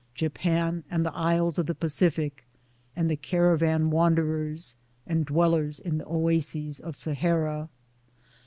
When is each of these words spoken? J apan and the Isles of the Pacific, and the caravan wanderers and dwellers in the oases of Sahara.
J 0.15 0.29
apan 0.29 0.81
and 0.89 1.05
the 1.05 1.13
Isles 1.15 1.59
of 1.59 1.67
the 1.67 1.75
Pacific, 1.75 2.47
and 2.95 3.07
the 3.07 3.15
caravan 3.15 3.91
wanderers 3.91 4.75
and 5.05 5.27
dwellers 5.27 5.79
in 5.79 5.99
the 5.99 6.05
oases 6.07 6.79
of 6.79 6.95
Sahara. 6.95 7.69